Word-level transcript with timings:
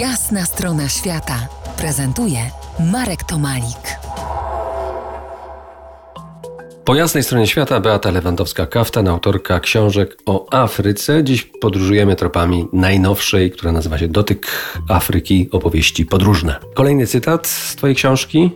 Jasna 0.00 0.44
strona 0.44 0.88
świata 0.88 1.48
prezentuje 1.78 2.38
Marek 2.92 3.24
Tomalik. 3.24 3.98
Po 6.84 6.94
jasnej 6.94 7.22
stronie 7.22 7.46
świata 7.46 7.80
Beata 7.80 8.10
Lewandowska-Kaftan, 8.10 9.08
autorka 9.08 9.60
książek 9.60 10.16
o 10.26 10.52
Afryce. 10.52 11.24
Dziś 11.24 11.50
podróżujemy 11.60 12.16
tropami 12.16 12.68
najnowszej, 12.72 13.50
która 13.50 13.72
nazywa 13.72 13.98
się 13.98 14.08
Dotyk 14.08 14.46
Afryki, 14.88 15.48
opowieści 15.52 16.06
podróżne. 16.06 16.56
Kolejny 16.74 17.06
cytat 17.06 17.46
z 17.46 17.76
Twojej 17.76 17.96
książki. 17.96 18.50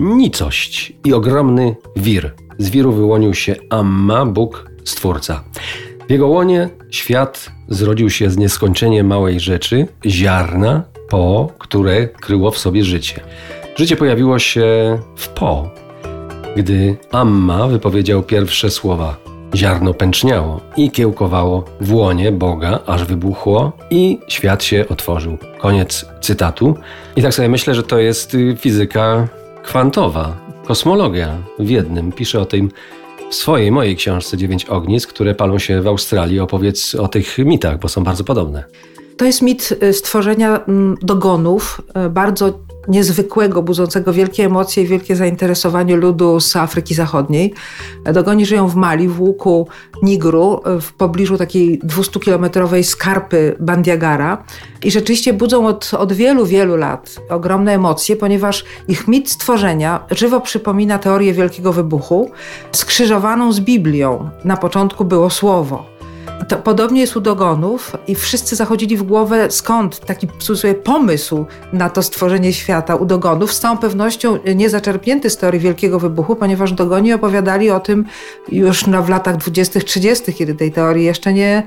Nicość 0.00 0.92
i 1.04 1.12
ogromny 1.12 1.76
wir. 1.96 2.34
Z 2.58 2.70
wiru 2.70 2.92
wyłonił 2.92 3.34
się 3.34 3.56
Amma, 3.70 4.26
Bóg, 4.26 4.70
Stwórca. 4.84 5.44
W 6.10 6.12
jego 6.12 6.28
łonie 6.28 6.68
świat 6.90 7.50
zrodził 7.68 8.10
się 8.10 8.30
z 8.30 8.36
nieskończenie 8.36 9.04
małej 9.04 9.40
rzeczy, 9.40 9.86
ziarna, 10.06 10.82
po, 11.08 11.52
które 11.58 12.08
kryło 12.08 12.50
w 12.50 12.58
sobie 12.58 12.84
życie. 12.84 13.20
Życie 13.76 13.96
pojawiło 13.96 14.38
się 14.38 14.98
w 15.16 15.28
po, 15.28 15.70
gdy 16.56 16.96
Amma 17.12 17.68
wypowiedział 17.68 18.22
pierwsze 18.22 18.70
słowa. 18.70 19.16
Ziarno 19.54 19.94
pęczniało 19.94 20.60
i 20.76 20.90
kiełkowało 20.90 21.64
w 21.80 21.94
łonie 21.94 22.32
Boga, 22.32 22.78
aż 22.86 23.04
wybuchło 23.04 23.72
i 23.90 24.18
świat 24.28 24.64
się 24.64 24.84
otworzył. 24.88 25.38
Koniec 25.58 26.06
cytatu. 26.20 26.74
I 27.16 27.22
tak 27.22 27.34
sobie 27.34 27.48
myślę, 27.48 27.74
że 27.74 27.82
to 27.82 27.98
jest 27.98 28.34
y, 28.34 28.56
fizyka 28.56 29.28
kwantowa, 29.62 30.36
kosmologia 30.66 31.36
w 31.58 31.70
jednym. 31.70 32.12
Pisze 32.12 32.40
o 32.40 32.44
tym 32.44 32.70
w 33.30 33.34
swojej, 33.34 33.72
mojej 33.72 33.96
książce 33.96 34.36
Dziewięć 34.36 34.64
ognisk, 34.64 35.08
które 35.08 35.34
palą 35.34 35.58
się 35.58 35.82
w 35.82 35.86
Australii. 35.86 36.40
Opowiedz 36.40 36.94
o 36.94 37.08
tych 37.08 37.38
mitach, 37.38 37.78
bo 37.78 37.88
są 37.88 38.04
bardzo 38.04 38.24
podobne. 38.24 38.64
To 39.16 39.24
jest 39.24 39.42
mit 39.42 39.78
y, 39.82 39.92
stworzenia 39.92 40.64
mm, 40.64 40.96
dogonów, 41.02 41.80
y, 42.06 42.10
bardzo 42.10 42.58
niezwykłego, 42.88 43.62
budzącego 43.62 44.12
wielkie 44.12 44.44
emocje 44.44 44.82
i 44.82 44.86
wielkie 44.86 45.16
zainteresowanie 45.16 45.96
ludu 45.96 46.40
z 46.40 46.56
Afryki 46.56 46.94
Zachodniej. 46.94 47.54
Dogoni 48.12 48.46
żyją 48.46 48.68
w 48.68 48.74
Mali, 48.74 49.08
w 49.08 49.20
łuku 49.20 49.68
Nigru, 50.02 50.60
w 50.80 50.92
pobliżu 50.92 51.38
takiej 51.38 51.80
200-kilometrowej 51.80 52.82
skarpy 52.82 53.56
Bandiagara 53.60 54.44
i 54.82 54.90
rzeczywiście 54.90 55.32
budzą 55.32 55.66
od, 55.66 55.94
od 55.94 56.12
wielu, 56.12 56.46
wielu 56.46 56.76
lat 56.76 57.20
ogromne 57.28 57.74
emocje, 57.74 58.16
ponieważ 58.16 58.64
ich 58.88 59.08
mit 59.08 59.30
stworzenia 59.30 60.04
żywo 60.10 60.40
przypomina 60.40 60.98
teorię 60.98 61.32
Wielkiego 61.32 61.72
Wybuchu, 61.72 62.30
skrzyżowaną 62.72 63.52
z 63.52 63.60
Biblią. 63.60 64.30
Na 64.44 64.56
początku 64.56 65.04
było 65.04 65.30
Słowo. 65.30 65.99
To 66.48 66.56
podobnie 66.56 67.00
jest 67.00 67.16
u 67.16 67.20
dogonów 67.20 67.92
i 68.06 68.14
wszyscy 68.14 68.56
zachodzili 68.56 68.96
w 68.96 69.02
głowę, 69.02 69.50
skąd 69.50 70.00
taki 70.00 70.28
sobie 70.38 70.74
pomysł 70.74 71.46
na 71.72 71.90
to 71.90 72.02
stworzenie 72.02 72.52
świata 72.52 72.94
u 72.94 73.04
dogonów. 73.04 73.52
Z 73.52 73.60
całą 73.60 73.78
pewnością 73.78 74.38
nie 74.54 74.70
zaczerpnięty 74.70 75.30
z 75.30 75.36
teorii 75.36 75.60
Wielkiego 75.60 75.98
Wybuchu, 75.98 76.36
ponieważ 76.36 76.72
dogoni 76.72 77.12
opowiadali 77.12 77.70
o 77.70 77.80
tym 77.80 78.04
już 78.48 78.84
w 78.84 79.08
latach 79.08 79.36
20-30, 79.36 80.34
kiedy 80.34 80.54
tej 80.54 80.72
teorii 80.72 81.04
jeszcze 81.04 81.32
nie, 81.32 81.62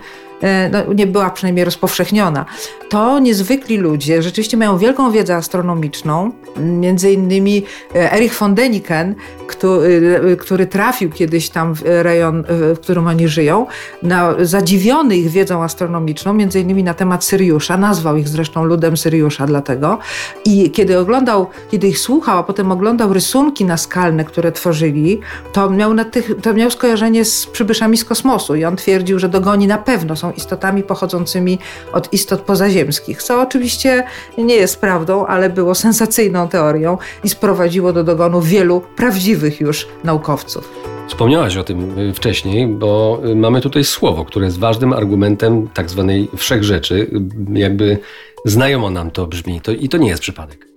no, 0.71 0.93
nie 0.93 1.07
była 1.07 1.29
przynajmniej 1.29 1.65
rozpowszechniona. 1.65 2.45
To 2.89 3.19
niezwykli 3.19 3.77
ludzie 3.77 4.21
rzeczywiście 4.21 4.57
mają 4.57 4.77
wielką 4.77 5.11
wiedzę 5.11 5.35
astronomiczną. 5.35 6.31
Między 6.57 7.11
innymi 7.11 7.63
e, 7.95 8.13
Erich 8.13 8.39
von 8.39 8.55
Däniken, 8.55 9.13
który, 9.47 10.21
e, 10.33 10.35
który 10.35 10.67
trafił 10.67 11.09
kiedyś 11.09 11.49
tam 11.49 11.75
w 11.75 11.81
rejon, 11.85 12.43
w 12.49 12.79
którym 12.81 13.07
oni 13.07 13.27
żyją, 13.27 13.65
na, 14.03 14.33
zadziwiony 14.41 15.17
ich 15.17 15.29
wiedzą 15.29 15.63
astronomiczną, 15.63 16.33
między 16.33 16.59
innymi 16.59 16.83
na 16.83 16.93
temat 16.93 17.23
Syriusza, 17.23 17.77
nazwał 17.77 18.17
ich 18.17 18.27
zresztą 18.27 18.63
ludem 18.63 18.97
Syriusza 18.97 19.47
dlatego. 19.47 19.99
I 20.45 20.71
kiedy 20.71 20.99
oglądał, 20.99 21.47
kiedy 21.71 21.87
ich 21.87 21.99
słuchał, 21.99 22.37
a 22.37 22.43
potem 22.43 22.71
oglądał 22.71 23.13
rysunki 23.13 23.65
naskalne, 23.65 24.25
które 24.25 24.51
tworzyli, 24.51 25.19
to 25.53 25.69
miał, 25.69 25.93
na 25.93 26.05
tych, 26.05 26.31
to 26.41 26.53
miał 26.53 26.71
skojarzenie 26.71 27.25
z 27.25 27.45
przybyszami 27.45 27.97
z 27.97 28.05
kosmosu 28.05 28.55
i 28.55 28.65
on 28.65 28.75
twierdził, 28.75 29.19
że 29.19 29.29
dogoni 29.29 29.67
na 29.67 29.77
pewno 29.77 30.15
są 30.15 30.32
istotami 30.37 30.83
pochodzącymi 30.83 31.59
od 31.93 32.13
istot 32.13 32.41
pozaziemskich, 32.41 33.23
co 33.23 33.41
oczywiście 33.41 34.03
nie 34.37 34.55
jest 34.55 34.81
prawdą, 34.81 35.25
ale 35.25 35.49
było 35.49 35.75
sensacyjną 35.75 36.47
teorią 36.47 36.97
i 37.23 37.29
sprowadziło 37.29 37.93
do 37.93 38.03
dogonu 38.03 38.41
wielu 38.41 38.81
prawdziwych 38.95 39.61
już 39.61 39.87
naukowców. 40.03 40.69
Wspomniałaś 41.07 41.57
o 41.57 41.63
tym 41.63 41.99
y, 41.99 42.13
wcześniej, 42.13 42.67
bo 42.67 43.21
y, 43.25 43.35
mamy 43.35 43.61
tutaj 43.61 43.83
słowo, 43.83 44.25
które 44.25 44.45
jest 44.45 44.59
ważnym 44.59 44.93
argumentem 44.93 45.67
tak 45.73 45.89
zwanej 45.89 46.29
wszechrzeczy. 46.37 47.11
Jakby 47.53 47.97
znajomo 48.45 48.89
nam 48.89 49.11
to 49.11 49.27
brzmi 49.27 49.61
to, 49.61 49.71
i 49.71 49.89
to 49.89 49.97
nie 49.97 50.09
jest 50.09 50.21
przypadek. 50.21 50.72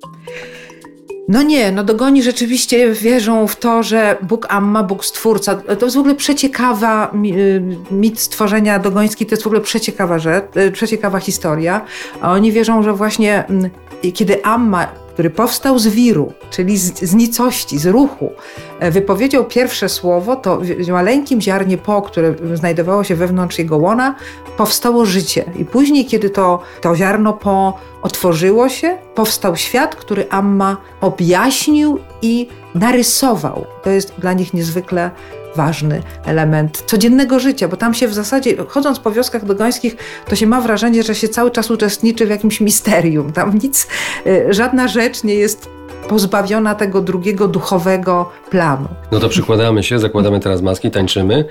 No 1.29 1.43
nie, 1.43 1.73
no 1.73 1.85
dogoni 1.85 2.23
rzeczywiście 2.23 2.93
wierzą 2.93 3.47
w 3.47 3.57
to, 3.57 3.83
że 3.83 4.17
Bóg 4.23 4.47
Amma, 4.51 4.83
Bóg 4.83 5.05
Stwórca, 5.05 5.55
to 5.55 5.87
jest 5.87 5.97
w 5.97 6.01
ogóle 6.01 6.15
przeciekawa, 6.15 7.13
y, 7.37 7.63
mit 7.91 8.21
stworzenia 8.21 8.79
dogoński 8.79 9.27
to 9.27 9.33
jest 9.33 9.43
w 9.43 9.47
ogóle 9.47 9.61
przeciekawa 9.61 10.19
rzecz, 10.19 10.45
y, 10.57 10.71
przeciekawa 10.71 11.19
historia. 11.19 11.85
A 12.21 12.33
oni 12.33 12.53
wierzą, 12.53 12.83
że 12.83 12.93
właśnie 12.93 13.45
mm, 13.49 13.71
kiedy 14.15 14.45
Amma 14.45 15.06
który 15.17 15.31
powstał 15.31 15.79
z 15.79 15.87
wiru, 15.87 16.33
czyli 16.51 16.79
z, 16.79 16.99
z 16.99 17.15
nicości, 17.15 17.79
z 17.79 17.87
ruchu, 17.87 18.33
e, 18.81 18.91
wypowiedział 18.91 19.45
pierwsze 19.45 19.89
słowo, 19.89 20.37
to 20.37 20.61
w 20.61 20.89
maleńkim 20.89 21.41
ziarnie 21.41 21.79
po, 21.79 22.03
które 22.03 22.35
znajdowało 22.55 23.05
się 23.05 23.15
wewnątrz 23.15 23.59
jego 23.59 23.77
łona, 23.77 24.15
powstało 24.57 25.05
życie. 25.05 25.45
I 25.59 25.65
później, 25.65 26.07
kiedy 26.07 26.31
to, 26.31 26.63
to 26.81 26.97
ziarno 26.97 27.33
po 27.33 27.79
otworzyło 28.03 28.69
się, 28.69 28.99
powstał 29.15 29.57
świat, 29.57 29.95
który 29.95 30.27
Amma 30.31 30.77
objaśnił 31.01 31.99
i 32.23 32.49
narysował. 32.75 33.67
To 33.83 33.91
jest 33.91 34.13
dla 34.19 34.33
nich 34.33 34.55
niezwykle 34.55 35.11
ważny 35.57 36.03
element 36.25 36.83
codziennego 36.87 37.41
życia, 37.41 37.69
bo 37.69 37.77
tam 37.77 37.95
się 37.95 38.09
w 38.09 38.15
zasadzie, 38.15 38.57
chodząc 38.69 38.99
po 38.99 39.11
wioskach 39.11 39.45
dogońskich, 39.45 39.97
to 40.29 40.37
się 40.37 40.47
ma 40.47 40.61
wrażenie, 40.61 41.03
że 41.03 41.15
się 41.15 41.29
cały 41.29 41.51
czas 41.51 41.71
uczestniczy 41.71 42.27
w 42.27 42.31
jakimś 42.31 42.61
misterium. 42.61 43.33
Tam 43.33 43.59
nic, 43.59 43.87
y, 44.27 44.47
żadna 44.51 44.89
rzecz 44.89 45.25
nie 45.25 45.35
jest 45.35 45.69
pozbawiona 46.09 46.75
tego 46.75 47.01
drugiego 47.03 47.49
duchowego 47.49 48.31
planu. 48.51 48.89
No 49.13 49.21
to 49.21 49.29
przykładamy 49.29 49.83
się, 49.83 49.99
zakładamy 49.99 50.41
teraz 50.41 50.63
maski, 50.63 50.91
tańczymy. 50.91 51.45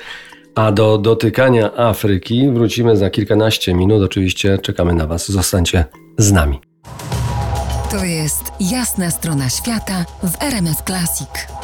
A 0.55 0.71
do 0.71 0.97
dotykania 0.97 1.77
Afryki 1.77 2.51
wrócimy 2.51 2.97
za 2.97 3.09
kilkanaście 3.09 3.73
minut. 3.73 4.03
Oczywiście 4.03 4.57
czekamy 4.57 4.93
na 4.93 5.07
Was. 5.07 5.31
Zostańcie 5.31 5.85
z 6.17 6.31
nami. 6.31 6.61
To 7.91 8.05
jest 8.05 8.43
jasna 8.59 9.11
strona 9.11 9.49
świata 9.49 10.05
w 10.23 10.43
RMF 10.43 10.81
Classic. 10.85 11.54